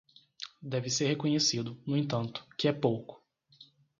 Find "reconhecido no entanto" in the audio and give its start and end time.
1.09-2.43